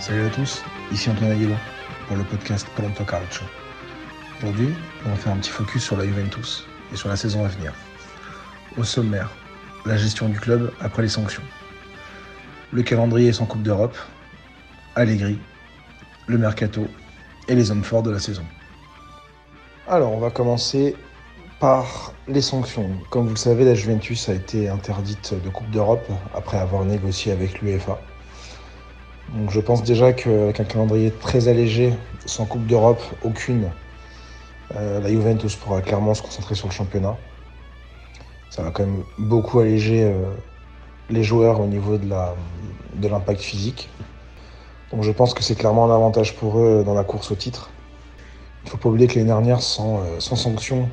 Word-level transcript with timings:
Salut 0.00 0.26
à 0.26 0.30
tous, 0.30 0.62
ici 0.92 1.10
Antoine 1.10 1.32
Aguilar 1.32 1.58
pour 2.06 2.16
le 2.16 2.22
podcast 2.22 2.68
Pronto 2.76 3.02
Calcio. 3.02 3.44
Aujourd'hui, 4.38 4.72
on 5.04 5.10
va 5.10 5.16
faire 5.16 5.32
un 5.32 5.38
petit 5.38 5.50
focus 5.50 5.82
sur 5.82 5.96
la 5.96 6.04
Juventus 6.04 6.64
et 6.92 6.96
sur 6.96 7.08
la 7.08 7.16
saison 7.16 7.44
à 7.44 7.48
venir. 7.48 7.74
Au 8.76 8.84
sommaire, 8.84 9.28
la 9.86 9.96
gestion 9.96 10.28
du 10.28 10.38
club 10.38 10.72
après 10.80 11.02
les 11.02 11.08
sanctions. 11.08 11.42
Le 12.72 12.84
calendrier 12.84 13.32
sans 13.32 13.44
Coupe 13.46 13.62
d'Europe, 13.62 13.96
Allegri, 14.94 15.36
le 16.28 16.38
mercato 16.38 16.86
et 17.48 17.56
les 17.56 17.72
hommes 17.72 17.82
forts 17.82 18.04
de 18.04 18.12
la 18.12 18.20
saison. 18.20 18.44
Alors, 19.88 20.12
on 20.12 20.20
va 20.20 20.30
commencer 20.30 20.94
par 21.58 22.14
les 22.28 22.42
sanctions. 22.42 22.88
Comme 23.10 23.24
vous 23.24 23.30
le 23.30 23.36
savez, 23.36 23.64
la 23.64 23.74
Juventus 23.74 24.28
a 24.28 24.34
été 24.34 24.68
interdite 24.68 25.34
de 25.34 25.48
Coupe 25.48 25.70
d'Europe 25.70 26.08
après 26.34 26.58
avoir 26.58 26.84
négocié 26.84 27.32
avec 27.32 27.60
l'UEFA. 27.60 27.98
Je 29.50 29.60
pense 29.60 29.82
déjà 29.82 30.14
qu'avec 30.14 30.58
un 30.58 30.64
calendrier 30.64 31.10
très 31.10 31.48
allégé, 31.48 31.92
sans 32.24 32.46
Coupe 32.46 32.66
d'Europe, 32.66 33.02
aucune, 33.22 33.70
euh, 34.74 35.00
la 35.00 35.08
Juventus 35.10 35.54
pourra 35.54 35.82
clairement 35.82 36.14
se 36.14 36.22
concentrer 36.22 36.54
sur 36.54 36.66
le 36.66 36.72
championnat. 36.72 37.14
Ça 38.48 38.62
va 38.62 38.70
quand 38.70 38.86
même 38.86 39.02
beaucoup 39.18 39.60
alléger 39.60 40.04
euh, 40.04 40.14
les 41.10 41.22
joueurs 41.22 41.60
au 41.60 41.66
niveau 41.66 41.98
de 41.98 43.08
l'impact 43.08 43.42
physique. 43.42 43.90
Donc 44.92 45.02
je 45.02 45.12
pense 45.12 45.34
que 45.34 45.42
c'est 45.42 45.54
clairement 45.54 45.84
un 45.84 45.94
avantage 45.94 46.34
pour 46.34 46.58
eux 46.60 46.82
dans 46.84 46.94
la 46.94 47.04
course 47.04 47.30
au 47.30 47.34
titre. 47.34 47.68
Il 48.62 48.66
ne 48.66 48.70
faut 48.70 48.78
pas 48.78 48.88
oublier 48.88 49.08
que 49.08 49.16
l'année 49.16 49.26
dernière, 49.26 49.60
sans, 49.60 49.98
euh, 49.98 50.20
sans 50.20 50.36
sanction 50.36 50.88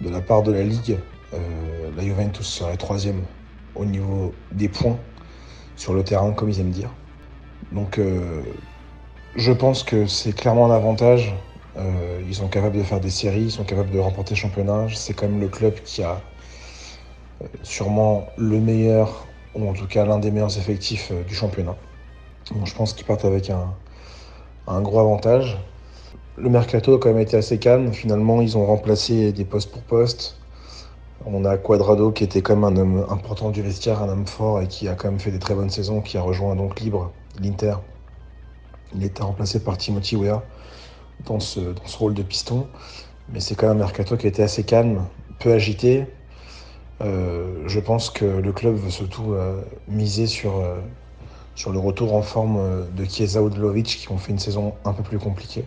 de 0.00 0.10
la 0.10 0.20
part 0.20 0.42
de 0.42 0.52
la 0.52 0.62
Ligue, 0.62 0.98
la 1.96 2.02
Juventus 2.04 2.46
serait 2.46 2.76
troisième 2.76 3.22
au 3.74 3.84
niveau 3.84 4.32
des 4.52 4.68
points 4.68 4.96
sur 5.74 5.92
le 5.92 6.04
terrain, 6.04 6.32
comme 6.32 6.48
ils 6.48 6.60
aiment 6.60 6.70
dire. 6.70 6.90
Donc 7.74 7.98
euh, 7.98 8.42
je 9.34 9.52
pense 9.52 9.82
que 9.82 10.06
c'est 10.06 10.32
clairement 10.32 10.66
un 10.66 10.74
avantage. 10.74 11.34
Euh, 11.76 12.22
ils 12.28 12.36
sont 12.36 12.46
capables 12.46 12.76
de 12.76 12.84
faire 12.84 13.00
des 13.00 13.10
séries, 13.10 13.42
ils 13.42 13.50
sont 13.50 13.64
capables 13.64 13.90
de 13.90 13.98
remporter 13.98 14.34
le 14.34 14.38
championnat. 14.38 14.86
C'est 14.94 15.12
quand 15.12 15.26
même 15.26 15.40
le 15.40 15.48
club 15.48 15.74
qui 15.84 16.04
a 16.04 16.20
euh, 17.42 17.46
sûrement 17.64 18.26
le 18.36 18.60
meilleur, 18.60 19.26
ou 19.56 19.68
en 19.68 19.72
tout 19.72 19.86
cas 19.88 20.06
l'un 20.06 20.20
des 20.20 20.30
meilleurs 20.30 20.56
effectifs 20.56 21.12
du 21.26 21.34
championnat. 21.34 21.74
Donc 22.52 22.66
je 22.66 22.74
pense 22.74 22.92
qu'ils 22.92 23.06
partent 23.06 23.24
avec 23.24 23.50
un, 23.50 24.80
gros 24.82 25.00
avantage. 25.00 25.58
Le 26.36 26.48
mercato 26.48 26.94
a 26.94 26.98
quand 26.98 27.08
même 27.08 27.20
été 27.20 27.36
assez 27.36 27.58
calme. 27.58 27.92
Finalement, 27.92 28.40
ils 28.40 28.56
ont 28.56 28.66
remplacé 28.66 29.32
des 29.32 29.44
postes 29.44 29.72
pour 29.72 29.82
postes. 29.82 30.36
On 31.26 31.44
a 31.44 31.56
Quadrado 31.56 32.12
qui 32.12 32.22
était 32.22 32.42
quand 32.42 32.54
même 32.56 32.64
un 32.64 32.76
homme 32.76 33.06
important 33.08 33.50
du 33.50 33.62
vestiaire, 33.62 34.02
un 34.02 34.08
homme 34.10 34.26
fort 34.26 34.60
et 34.60 34.68
qui 34.68 34.88
a 34.88 34.94
quand 34.94 35.10
même 35.10 35.20
fait 35.20 35.30
des 35.30 35.38
très 35.38 35.54
bonnes 35.54 35.70
saisons, 35.70 36.02
qui 36.02 36.18
a 36.18 36.22
rejoint 36.22 36.54
donc 36.54 36.80
Libre 36.80 37.12
l'Inter. 37.40 37.76
Il 38.94 39.02
était 39.04 39.22
remplacé 39.22 39.60
par 39.60 39.76
Timothy 39.76 40.16
Weah 40.16 40.42
dans 41.26 41.40
ce, 41.40 41.74
rôle 41.98 42.14
de 42.14 42.22
piston. 42.22 42.66
Mais 43.32 43.40
c'est 43.40 43.54
quand 43.54 43.68
même 43.68 43.76
un 43.76 43.80
mercato 43.80 44.16
qui 44.16 44.26
a 44.26 44.28
été 44.28 44.42
assez 44.42 44.64
calme, 44.64 45.04
peu 45.38 45.52
agité. 45.52 46.06
Euh, 47.00 47.64
je 47.66 47.80
pense 47.80 48.10
que 48.10 48.24
le 48.24 48.52
club 48.52 48.76
veut 48.76 48.90
surtout 48.90 49.32
euh, 49.32 49.62
miser 49.88 50.26
sur, 50.26 50.58
euh, 50.58 50.80
sur 51.54 51.72
le 51.72 51.78
retour 51.78 52.14
en 52.14 52.22
forme 52.22 52.86
de 52.94 53.04
Chiesa 53.04 53.42
ou 53.42 53.50
de 53.50 53.58
Lovic 53.58 53.86
qui 53.86 54.10
ont 54.12 54.18
fait 54.18 54.32
une 54.32 54.38
saison 54.38 54.74
un 54.84 54.92
peu 54.92 55.02
plus 55.02 55.18
compliquée. 55.18 55.64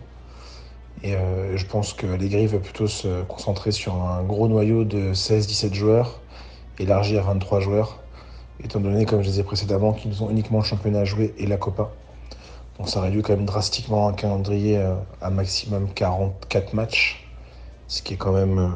Et 1.04 1.14
je 1.54 1.64
pense 1.64 1.92
que 1.92 2.08
Allegri 2.08 2.48
va 2.48 2.58
plutôt 2.58 2.88
se 2.88 3.22
concentrer 3.22 3.70
sur 3.70 4.02
un 4.02 4.24
gros 4.24 4.48
noyau 4.48 4.82
de 4.82 5.12
16-17 5.12 5.72
joueurs, 5.72 6.20
élargi 6.80 7.16
à 7.16 7.22
23 7.22 7.60
joueurs, 7.60 8.00
étant 8.64 8.80
donné, 8.80 9.04
comme 9.04 9.22
je 9.22 9.28
disais 9.28 9.44
précédemment, 9.44 9.92
qu'ils 9.92 10.22
ont 10.22 10.30
uniquement 10.30 10.58
le 10.58 10.64
championnat 10.64 11.00
à 11.00 11.04
jouer 11.04 11.34
et 11.38 11.46
la 11.46 11.56
Copa. 11.56 11.90
Donc 12.78 12.88
ça 12.88 13.00
réduit 13.00 13.22
quand 13.22 13.34
même 13.34 13.44
drastiquement 13.44 14.08
un 14.08 14.12
calendrier 14.12 14.78
euh, 14.78 14.94
à 15.20 15.30
maximum 15.30 15.88
44 15.94 16.74
matchs, 16.74 17.28
ce 17.88 18.02
qui 18.02 18.14
est 18.14 18.16
quand 18.16 18.32
même 18.32 18.58
euh, 18.58 18.68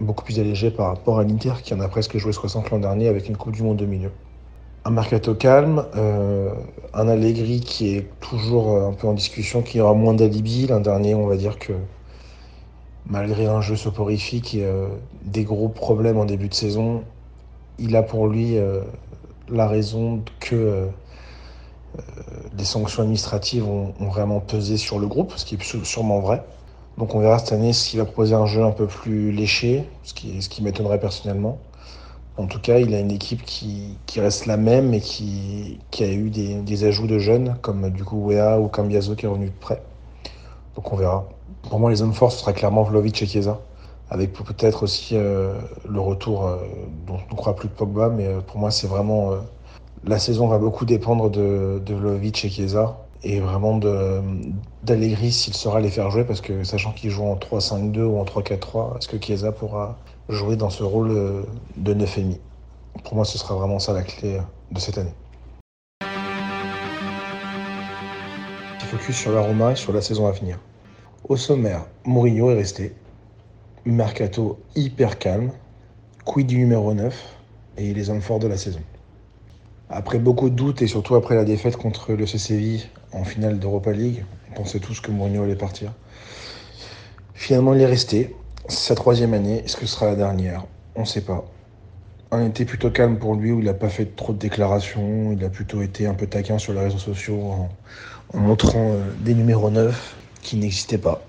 beaucoup 0.00 0.24
plus 0.24 0.38
allégé 0.38 0.70
par 0.70 0.86
rapport 0.86 1.18
à 1.18 1.24
l'Inter 1.24 1.54
qui 1.62 1.74
en 1.74 1.80
a 1.80 1.88
presque 1.88 2.16
joué 2.18 2.32
60 2.32 2.70
l'an 2.70 2.78
dernier 2.78 3.08
avec 3.08 3.28
une 3.28 3.36
Coupe 3.36 3.52
du 3.52 3.62
Monde 3.62 3.82
au 3.82 3.86
milieu. 3.86 4.12
Un 4.84 4.90
mercato 4.90 5.34
calme, 5.34 5.84
euh, 5.96 6.52
un 6.94 7.08
Allegri 7.08 7.60
qui 7.60 7.96
est 7.96 8.08
toujours 8.20 8.76
un 8.76 8.92
peu 8.92 9.08
en 9.08 9.12
discussion, 9.12 9.60
qui 9.60 9.80
aura 9.80 9.92
moins 9.92 10.14
d'alibi. 10.14 10.68
L'an 10.68 10.80
dernier, 10.80 11.14
on 11.14 11.26
va 11.26 11.36
dire 11.36 11.58
que 11.58 11.72
malgré 13.06 13.46
un 13.46 13.60
jeu 13.60 13.74
soporifique 13.74 14.54
et 14.54 14.66
des 15.24 15.44
gros 15.44 15.68
problèmes 15.68 16.16
en 16.16 16.24
début 16.24 16.48
de 16.48 16.54
saison, 16.54 17.02
il 17.78 17.96
a 17.96 18.02
pour 18.02 18.28
lui 18.28 18.56
la 19.50 19.68
raison 19.68 20.22
que 20.40 20.54
euh, 20.54 20.86
euh, 21.98 22.00
les 22.56 22.64
sanctions 22.64 23.02
administratives 23.02 23.66
ont, 23.66 23.92
vraiment 24.00 24.40
pesé 24.40 24.76
sur 24.76 24.98
le 24.98 25.06
groupe, 25.06 25.32
ce 25.36 25.44
qui 25.44 25.54
est 25.54 25.84
sûrement 25.84 26.20
vrai. 26.20 26.42
Donc 26.96 27.14
on 27.14 27.20
verra 27.20 27.38
cette 27.38 27.52
année 27.52 27.72
s'il 27.72 27.98
va 27.98 28.04
proposer 28.04 28.34
un 28.34 28.46
jeu 28.46 28.62
un 28.64 28.72
peu 28.72 28.86
plus 28.86 29.30
léché, 29.30 29.88
ce 30.02 30.12
qui, 30.14 30.62
m'étonnerait 30.62 31.00
personnellement. 31.00 31.58
En 32.36 32.46
tout 32.46 32.60
cas, 32.60 32.78
il 32.78 32.94
a 32.94 33.00
une 33.00 33.10
équipe 33.10 33.42
qui, 33.42 33.96
reste 34.16 34.46
la 34.46 34.56
même 34.56 34.94
et 34.94 35.00
qui, 35.00 35.80
qui 35.90 36.04
a 36.04 36.12
eu 36.12 36.30
des, 36.30 36.84
ajouts 36.84 37.06
de 37.06 37.18
jeunes, 37.18 37.56
comme 37.62 37.90
du 37.90 38.04
coup 38.04 38.28
Wea 38.28 38.58
ou 38.58 38.68
Cambiaso 38.68 39.14
qui 39.14 39.26
est 39.26 39.28
revenu 39.28 39.46
de 39.46 39.58
près. 39.60 39.82
Donc 40.76 40.92
on 40.92 40.96
verra. 40.96 41.28
Pour 41.68 41.80
moi, 41.80 41.90
les 41.90 42.02
hommes 42.02 42.14
forts, 42.14 42.32
ce 42.32 42.38
sera 42.38 42.52
clairement 42.52 42.82
Vlovic 42.82 43.22
et 43.22 43.26
Chiesa 43.26 43.60
avec 44.10 44.32
peut-être 44.32 44.82
aussi 44.82 45.16
euh, 45.16 45.54
le 45.88 46.00
retour 46.00 46.46
euh, 46.46 46.56
dont 47.06 47.18
on 47.30 47.32
ne 47.32 47.36
croit 47.36 47.54
plus 47.54 47.68
de 47.68 47.74
Pogba, 47.74 48.08
mais 48.08 48.26
euh, 48.26 48.40
pour 48.40 48.58
moi 48.58 48.70
c'est 48.70 48.86
vraiment 48.86 49.32
la 50.04 50.18
saison 50.18 50.46
va 50.46 50.58
beaucoup 50.58 50.84
dépendre 50.84 51.30
de, 51.30 51.82
de 51.84 52.20
et 52.22 52.32
Chiesa 52.32 52.98
et 53.24 53.40
vraiment 53.40 53.80
d'Allegri 54.84 55.32
s'il 55.32 55.54
saura 55.54 55.80
les 55.80 55.90
faire 55.90 56.10
jouer 56.10 56.24
parce 56.24 56.40
que 56.40 56.62
sachant 56.64 56.92
qu'ils 56.92 57.10
jouent 57.10 57.26
en 57.26 57.36
3-5-2 57.36 58.02
ou 58.02 58.18
en 58.18 58.24
3-4-3, 58.24 58.98
est-ce 58.98 59.08
que 59.08 59.20
Chiesa 59.20 59.52
pourra 59.52 59.98
jouer 60.28 60.56
dans 60.56 60.70
ce 60.70 60.84
rôle 60.84 61.44
de 61.76 61.94
9,5 61.94 62.38
Pour 63.04 63.16
moi 63.16 63.24
ce 63.24 63.38
sera 63.38 63.56
vraiment 63.56 63.78
ça 63.78 63.92
la 63.92 64.02
clé 64.02 64.40
de 64.70 64.78
cette 64.78 64.98
année. 64.98 65.14
Focus 68.88 69.16
sur 69.16 69.32
la 69.32 69.42
Roma 69.42 69.72
et 69.72 69.76
sur 69.76 69.92
la 69.92 70.00
saison 70.00 70.26
à 70.26 70.30
venir. 70.30 70.58
Au 71.28 71.36
sommaire, 71.36 71.84
Mourinho 72.06 72.50
est 72.50 72.54
resté, 72.54 72.94
mercato 73.92 74.58
hyper 74.76 75.18
calme, 75.18 75.52
quid 76.24 76.46
du 76.46 76.58
numéro 76.58 76.94
9 76.94 77.36
et 77.78 77.94
les 77.94 78.10
hommes 78.10 78.20
forts 78.20 78.38
de 78.38 78.48
la 78.48 78.56
saison. 78.56 78.80
Après 79.90 80.18
beaucoup 80.18 80.50
de 80.50 80.54
doutes 80.54 80.82
et 80.82 80.86
surtout 80.86 81.14
après 81.14 81.34
la 81.34 81.44
défaite 81.44 81.76
contre 81.76 82.12
le 82.12 82.26
CCV 82.26 82.82
en 83.12 83.24
finale 83.24 83.58
d'Europa 83.58 83.92
League, 83.92 84.24
on 84.50 84.54
pensait 84.54 84.80
tous 84.80 85.00
que 85.00 85.10
Mourinho 85.10 85.42
allait 85.42 85.56
partir. 85.56 85.92
Finalement, 87.34 87.72
il 87.72 87.80
est 87.80 87.86
resté. 87.86 88.34
C'est 88.66 88.88
sa 88.88 88.94
troisième 88.94 89.32
année. 89.32 89.62
Est-ce 89.64 89.76
que 89.76 89.86
ce 89.86 89.94
sera 89.94 90.06
la 90.06 90.16
dernière? 90.16 90.66
On 90.96 91.02
ne 91.02 91.06
sait 91.06 91.22
pas. 91.22 91.46
Un 92.30 92.44
été 92.44 92.64
plutôt 92.64 92.90
calme 92.90 93.16
pour 93.16 93.36
lui 93.36 93.52
où 93.52 93.60
il 93.60 93.64
n'a 93.64 93.74
pas 93.74 93.88
fait 93.88 94.14
trop 94.16 94.32
de 94.32 94.38
déclarations. 94.38 95.32
Il 95.32 95.42
a 95.44 95.48
plutôt 95.48 95.80
été 95.80 96.06
un 96.06 96.14
peu 96.14 96.26
taquin 96.26 96.58
sur 96.58 96.74
les 96.74 96.80
réseaux 96.80 96.98
sociaux 96.98 97.40
en, 98.34 98.38
montrant 98.38 98.92
euh, 98.92 99.04
des 99.20 99.34
numéros 99.34 99.70
9 99.70 100.16
qui 100.42 100.56
n'existaient 100.56 100.98
pas. 100.98 101.22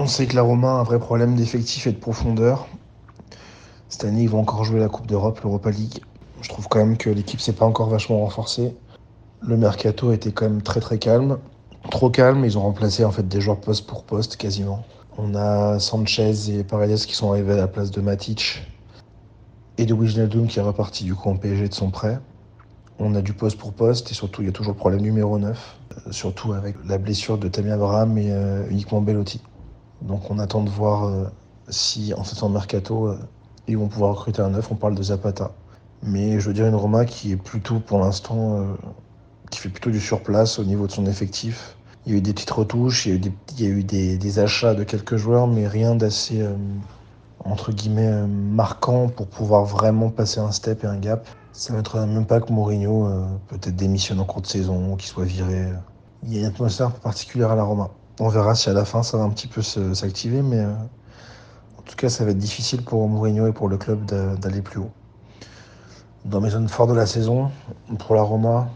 On 0.00 0.06
sait 0.06 0.26
que 0.26 0.36
la 0.36 0.42
Roma 0.42 0.68
a 0.68 0.74
un 0.74 0.82
vrai 0.84 1.00
problème 1.00 1.34
d'effectif 1.34 1.88
et 1.88 1.92
de 1.92 1.98
profondeur. 1.98 2.68
Cette 3.88 4.04
année, 4.04 4.22
ils 4.22 4.28
vont 4.28 4.38
encore 4.38 4.62
jouer 4.62 4.78
la 4.78 4.86
Coupe 4.86 5.08
d'Europe, 5.08 5.40
l'Europa 5.42 5.72
League. 5.72 6.04
Je 6.40 6.48
trouve 6.48 6.68
quand 6.68 6.78
même 6.78 6.96
que 6.96 7.10
l'équipe 7.10 7.40
s'est 7.40 7.52
pas 7.52 7.66
encore 7.66 7.88
vachement 7.88 8.20
renforcée. 8.20 8.76
Le 9.42 9.56
mercato 9.56 10.12
était 10.12 10.30
quand 10.30 10.44
même 10.44 10.62
très 10.62 10.78
très 10.78 10.98
calme. 10.98 11.38
Trop 11.90 12.10
calme, 12.10 12.44
ils 12.44 12.56
ont 12.56 12.60
remplacé 12.60 13.04
en 13.04 13.10
fait 13.10 13.26
des 13.26 13.40
joueurs 13.40 13.60
poste 13.60 13.88
pour 13.88 14.04
poste 14.04 14.36
quasiment. 14.36 14.84
On 15.16 15.34
a 15.34 15.80
Sanchez 15.80 16.48
et 16.56 16.62
Paredes 16.62 17.04
qui 17.04 17.16
sont 17.16 17.32
arrivés 17.32 17.54
à 17.54 17.56
la 17.56 17.66
place 17.66 17.90
de 17.90 18.00
Matic 18.00 18.62
et 19.78 19.84
de 19.84 19.94
Wijnaldum 19.94 20.46
qui 20.46 20.60
est 20.60 20.62
reparti 20.62 21.02
du 21.02 21.16
coup 21.16 21.28
en 21.28 21.34
PSG 21.34 21.70
de 21.70 21.74
son 21.74 21.90
prêt. 21.90 22.20
On 23.00 23.16
a 23.16 23.20
du 23.20 23.32
poste 23.32 23.58
pour 23.58 23.72
poste 23.72 24.12
et 24.12 24.14
surtout 24.14 24.42
il 24.42 24.44
y 24.46 24.48
a 24.48 24.52
toujours 24.52 24.74
le 24.74 24.78
problème 24.78 25.00
numéro 25.00 25.40
9, 25.40 25.76
euh, 26.06 26.12
surtout 26.12 26.52
avec 26.52 26.76
la 26.86 26.98
blessure 26.98 27.36
de 27.36 27.48
Tammy 27.48 27.72
Abraham 27.72 28.16
et 28.16 28.30
euh, 28.30 28.62
uniquement 28.70 29.00
Bellotti. 29.00 29.42
Donc 30.02 30.30
on 30.30 30.38
attend 30.38 30.62
de 30.62 30.70
voir 30.70 31.04
euh, 31.04 31.24
si 31.68 32.14
en 32.14 32.24
faisant 32.24 32.48
mercato, 32.48 33.08
euh, 33.08 33.18
ils 33.66 33.76
vont 33.76 33.88
pouvoir 33.88 34.14
recruter 34.14 34.42
un 34.42 34.50
neuf. 34.50 34.70
On 34.70 34.76
parle 34.76 34.94
de 34.94 35.02
Zapata. 35.02 35.52
Mais 36.02 36.38
je 36.38 36.46
veux 36.46 36.54
dire 36.54 36.66
une 36.66 36.74
Roma 36.74 37.04
qui 37.04 37.32
est 37.32 37.36
plutôt 37.36 37.80
pour 37.80 37.98
l'instant, 37.98 38.58
euh, 38.58 38.64
qui 39.50 39.58
fait 39.58 39.68
plutôt 39.68 39.90
du 39.90 40.00
surplace 40.00 40.58
au 40.58 40.64
niveau 40.64 40.86
de 40.86 40.92
son 40.92 41.06
effectif. 41.06 41.76
Il 42.06 42.12
y 42.12 42.14
a 42.14 42.18
eu 42.18 42.22
des 42.22 42.32
petites 42.32 42.50
retouches, 42.50 43.06
il 43.06 43.08
y 43.10 43.12
a 43.12 43.16
eu 43.16 43.18
des, 43.18 43.32
il 43.58 43.64
y 43.64 43.66
a 43.66 43.70
eu 43.70 43.82
des, 44.16 44.38
achats 44.38 44.74
de 44.74 44.84
quelques 44.84 45.16
joueurs, 45.16 45.46
mais 45.46 45.66
rien 45.66 45.94
d'assez, 45.94 46.42
entre 47.44 47.72
guillemets, 47.72 48.26
marquant 48.26 49.08
pour 49.08 49.26
pouvoir 49.26 49.64
vraiment 49.64 50.08
passer 50.08 50.40
un 50.40 50.52
step 50.52 50.84
et 50.84 50.86
un 50.86 50.96
gap. 50.96 51.28
Ça 51.52 51.72
ne 51.72 51.78
m'étonnerait 51.78 52.06
même 52.06 52.24
pas 52.24 52.40
que 52.40 52.50
Mourinho 52.50 53.10
peut-être 53.48 53.76
démissionne 53.76 54.20
en 54.20 54.24
cours 54.24 54.40
de 54.40 54.46
saison, 54.46 54.96
qu'il 54.96 55.08
soit 55.08 55.24
viré. 55.24 55.66
Il 56.22 56.32
y 56.32 56.38
a 56.38 56.40
une 56.40 56.46
atmosphère 56.46 56.92
particulière 56.92 57.50
à 57.50 57.56
la 57.56 57.64
Roma. 57.64 57.90
On 58.20 58.28
verra 58.28 58.54
si 58.56 58.68
à 58.68 58.72
la 58.72 58.84
fin 58.84 59.02
ça 59.04 59.16
va 59.16 59.24
un 59.24 59.30
petit 59.30 59.46
peu 59.46 59.62
s'activer, 59.62 60.42
mais 60.42 60.58
euh, 60.58 60.72
en 61.78 61.82
tout 61.82 61.94
cas 61.96 62.08
ça 62.08 62.24
va 62.24 62.32
être 62.32 62.38
difficile 62.38 62.82
pour 62.82 63.06
Mourinho 63.08 63.46
et 63.46 63.52
pour 63.52 63.68
le 63.68 63.76
club 63.76 64.04
d'aller 64.04 64.60
plus 64.60 64.80
haut. 64.80 64.90
Dans 66.24 66.40
mes 66.40 66.50
zones 66.50 66.68
fortes 66.68 66.90
de 66.90 66.96
la 66.96 67.06
saison, 67.06 67.50
pour 68.00 68.16
la 68.16 68.22
Roma, 68.22 68.68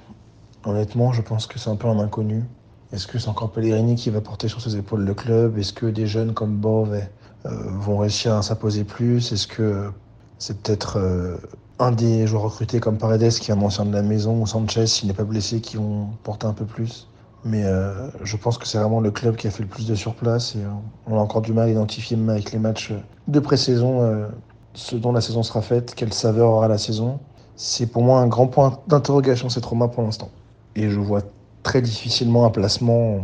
honnêtement 0.65 1.13
je 1.13 1.23
pense 1.23 1.49
que 1.49 1.59
c'est 1.59 1.71
un 1.71 1.77
peu 1.77 1.89
un 1.89 1.99
inconnu. 1.99 2.45
Est-ce 2.93 3.07
que 3.09 3.19
c'est 3.19 3.29
encore 3.29 3.51
Pellegrini 3.51 3.97
qui 3.97 4.11
va 4.11 4.21
porter 4.21 4.47
sur 4.47 4.61
ses 4.61 4.77
épaules 4.77 5.05
le 5.05 5.15
club? 5.15 5.59
Est-ce 5.59 5.73
que 5.73 5.87
des 5.87 6.07
jeunes 6.07 6.35
comme 6.35 6.57
Bove 6.59 6.95
euh, 6.95 7.51
vont 7.81 7.99
réussir 7.99 8.35
à 8.35 8.43
s'imposer 8.43 8.85
plus? 8.85 9.33
Est-ce 9.33 9.49
que 9.49 9.91
c'est 10.39 10.63
peut-être 10.63 10.99
euh, 10.99 11.37
un 11.81 11.91
des 11.91 12.29
joueurs 12.29 12.45
recrutés 12.45 12.79
comme 12.79 12.99
Paredes 12.99 13.33
qui 13.33 13.51
est 13.51 13.55
un 13.55 13.63
ancien 13.63 13.87
de 13.87 13.93
la 13.93 14.03
maison 14.03 14.41
ou 14.41 14.47
Sanchez 14.47 14.87
s'il 14.87 15.09
n'est 15.09 15.15
pas 15.15 15.25
blessé 15.25 15.61
qui 15.61 15.79
vont 15.79 16.11
porter 16.23 16.47
un 16.47 16.53
peu 16.53 16.65
plus? 16.65 17.09
Mais 17.45 17.65
euh, 17.65 18.09
je 18.23 18.37
pense 18.37 18.59
que 18.59 18.67
c'est 18.67 18.79
vraiment 18.79 19.01
le 19.01 19.11
club 19.11 19.37
qui 19.37 19.47
a 19.47 19.51
fait 19.51 19.63
le 19.63 19.69
plus 19.69 19.87
de 19.87 19.95
surplace 19.95 20.55
et 20.55 20.61
on 21.07 21.17
a 21.17 21.21
encore 21.21 21.43
du 21.43 21.53
mal 21.53 21.69
à 21.69 21.71
identifier 21.71 22.17
même 22.17 22.31
avec 22.31 22.53
les 22.53 22.59
matchs 22.59 22.93
de 23.29 23.41
pré-saison 23.41 24.29
ce 24.75 24.97
dont 24.97 25.13
la 25.13 25.21
saison 25.21 25.43
sera 25.43 25.63
faite, 25.63 25.95
quelle 25.95 26.13
saveur 26.13 26.51
aura 26.51 26.69
la 26.69 26.79
saison. 26.79 27.21
C'est 27.57 27.87
pour 27.87 28.03
moi 28.03 28.21
un 28.21 28.27
grand 28.27 28.47
point 28.47 28.79
d'interrogation 28.89 29.49
ces 29.49 29.61
traumas 29.61 29.89
pour 29.89 30.03
l'instant. 30.03 30.31
Et 30.77 30.89
je 30.89 30.99
vois 30.99 31.23
très 31.63 31.83
difficilement 31.83 32.47
un 32.47 32.51
placement 32.51 33.21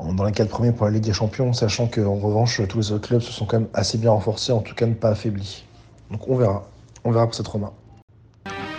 dans 0.00 0.24
les 0.24 0.32
quatre 0.32 0.50
premiers 0.50 0.72
pour 0.72 0.86
la 0.86 0.92
Ligue 0.92 1.04
des 1.04 1.12
Champions, 1.12 1.52
sachant 1.52 1.86
qu'en 1.86 2.14
revanche, 2.14 2.60
tous 2.68 2.78
les 2.78 2.92
autres 2.92 3.08
clubs 3.08 3.20
se 3.20 3.32
sont 3.32 3.46
quand 3.46 3.60
même 3.60 3.68
assez 3.74 3.98
bien 3.98 4.10
renforcés, 4.10 4.52
en 4.52 4.60
tout 4.60 4.74
cas 4.74 4.86
ne 4.86 4.94
pas 4.94 5.10
affaiblis. 5.10 5.64
Donc 6.10 6.28
on 6.28 6.36
verra. 6.36 6.64
On 7.04 7.12
verra 7.12 7.26
pour 7.26 7.34
ces 7.34 7.42
traumas. 7.42 7.72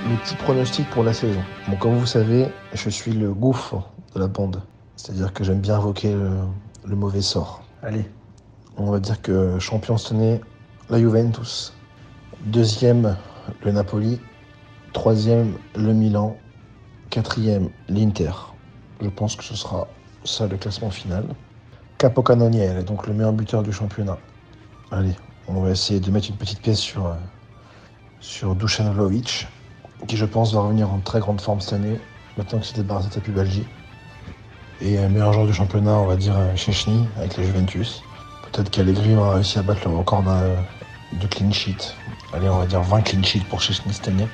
Mes 0.08 0.16
petits 0.18 0.36
pronostics 0.36 0.90
pour 0.92 1.04
la 1.04 1.14
saison. 1.14 1.42
Bon, 1.68 1.76
comme 1.76 1.96
vous 1.96 2.06
savez, 2.06 2.48
je 2.74 2.90
suis 2.90 3.12
le 3.12 3.34
gouffre 3.34 3.84
de 4.16 4.20
la 4.20 4.28
bande. 4.28 4.62
C'est-à-dire 5.00 5.32
que 5.32 5.46
j'aime 5.46 5.62
bien 5.62 5.76
invoquer 5.76 6.14
le, 6.14 6.96
mauvais 6.96 7.22
sort. 7.22 7.64
Allez, 7.84 8.06
on 8.76 8.92
va 8.92 9.00
dire 9.00 9.22
que 9.22 9.58
champion 9.58 9.98
cette 9.98 10.12
année, 10.12 10.42
la 10.90 11.00
Juventus. 11.00 11.74
Deuxième, 12.48 13.16
le 13.64 13.72
Napoli. 13.72 14.20
Troisième, 14.92 15.54
le 15.74 15.94
Milan. 15.94 16.36
Quatrième, 17.12 17.70
l'Inter. 17.88 18.34
Je 19.00 19.08
pense 19.08 19.38
que 19.38 19.44
ce 19.46 19.56
sera 19.56 19.88
ça 20.26 20.48
le 20.48 20.58
classement 20.58 20.90
final. 20.90 21.24
Capocannoniere 21.98 22.80
est 22.80 22.84
donc 22.84 23.08
le 23.08 23.14
meilleur 23.14 23.32
buteur 23.32 23.64
du 23.64 23.72
championnat. 23.72 24.18
Allez, 24.92 25.16
on 25.48 25.62
va 25.62 25.70
essayer 25.70 26.02
de 26.02 26.12
mettre 26.12 26.30
une 26.30 26.36
petite 26.36 26.60
pièce 26.60 26.80
sur, 26.80 27.06
euh, 27.06 27.14
sur 28.20 28.54
Dusan 28.54 28.92
Vlaovic, 28.92 29.48
qui 30.10 30.18
je 30.18 30.26
pense 30.26 30.54
va 30.54 30.60
revenir 30.60 30.92
en 30.92 31.00
très 31.00 31.22
grande 31.22 31.40
forme 31.40 31.62
cette 31.62 31.74
année, 31.74 32.02
maintenant 32.38 32.60
qu'il 32.60 32.68
s'est 32.68 32.82
débarrassé 32.82 33.08
de 33.08 33.14
sa 33.14 33.22
pubalgie. 33.22 33.66
Et 34.82 34.98
euh, 34.98 35.10
meilleur 35.10 35.34
joueur 35.34 35.46
du 35.46 35.54
championnat, 35.54 35.92
on 35.92 36.06
va 36.06 36.16
dire 36.16 36.38
euh, 36.38 36.56
Chechny 36.56 37.06
avec 37.18 37.36
la 37.36 37.44
Juventus. 37.44 38.02
Peut-être 38.52 38.70
qu'Allegri 38.70 39.16
aura 39.16 39.36
réussi 39.36 39.60
à 39.60 39.62
battre 39.62 39.88
le 39.90 39.96
record 39.96 40.24
de 40.24 41.28
clean 41.28 41.52
sheet. 41.52 41.96
Allez, 42.34 42.48
on 42.50 42.60
va 42.60 42.66
dire 42.66 42.82
20 42.82 43.02
clean 43.02 43.24
sheets 43.24 43.46
pour 43.50 43.62
Chechny 43.62 43.94
cette 43.94 44.08
année. 44.08 44.28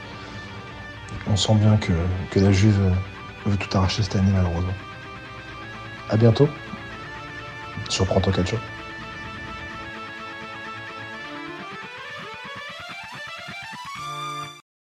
On 1.27 1.35
sent 1.35 1.55
bien 1.55 1.77
que, 1.77 1.93
que 2.29 2.39
la 2.39 2.51
Juve 2.51 2.93
veut 3.45 3.57
tout 3.57 3.75
arracher 3.75 4.03
cette 4.03 4.15
année 4.17 4.31
malheureusement. 4.31 4.73
A 6.09 6.17
bientôt 6.17 6.47
sur 7.89 8.05
Pronto 8.05 8.31
Calcio. 8.31 8.59